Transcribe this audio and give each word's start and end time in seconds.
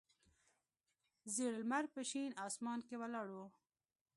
زیړ 1.33 1.51
لمر 1.61 1.85
په 1.93 2.01
شین 2.09 2.31
اسمان 2.47 2.79
کې 2.87 2.95
ولاړ 3.01 3.27
و. 3.35 3.37